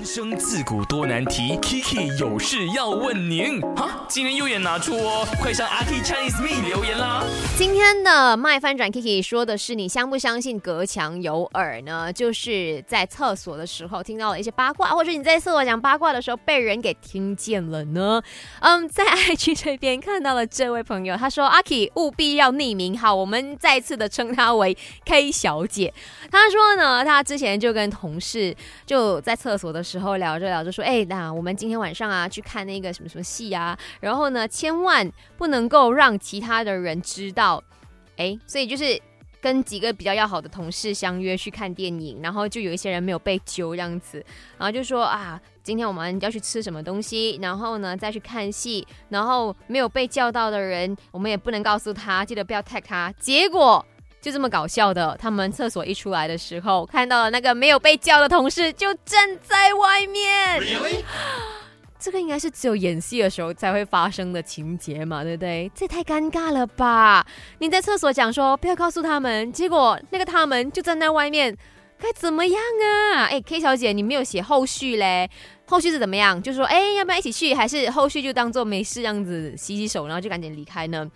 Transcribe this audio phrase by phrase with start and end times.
[0.00, 3.60] 人生自古多难题，Kiki 有事要问您。
[3.76, 7.22] 哈，今天又也拿出哦，快上阿 K Chinese Me 留言啦。
[7.60, 12.10] 今天的麦翻转 Kiki 说的是你相不相信隔墙有耳呢？
[12.10, 18.22] 就是在厕所的时候听到了一些八卦，或者你在厕所讲八卦的时候被人给听见了呢？
[18.60, 24.74] 嗯， 在 IG 这边看到了这位朋友，他说阿 K 务必要匿名，好，我们再次的称他为
[25.04, 25.92] K 小姐。
[26.30, 28.56] 他说呢，他之前就跟同事
[28.86, 37.49] 就在厕所的时候聊着聊着说，哎，那我们今天晚上啊去看那个什么什么戏啊，然后呢，千万不能够让其他的人知道，
[38.20, 39.00] 哎，所以就是
[39.40, 44.22] 跟几个比较要好的同事相约去看电影，然后就有一些人没有被揪这样子，
[44.58, 53.84] 然后就说啊，今天我们要去吃什么东西，然后呢再去看戏，然后没有被叫到的人，我们也不能告诉他，记得不要 tag 他，结果。
[54.20, 60.60] 就这么搞笑的，他们厕所一出来的时候，看到了那个没有被叫的同事就站在外面。
[62.00, 65.70] 这个应该是只有演戏的时候才会发生的情节嘛，对不对？
[65.74, 67.26] 这太尴尬了吧！
[67.58, 71.54] 你在厕所讲说不要告诉他们，结果那个他们就站在外面，
[71.98, 73.26] 该怎么样啊？
[73.26, 75.28] 哎，K 小姐，你没有写后续嘞？
[75.66, 76.42] 后续是怎么样？
[76.42, 77.54] 就是说，哎，要不要一起去？
[77.54, 81.10] 还是后续就当做没事这样子洗洗手，然后就赶紧离开呢？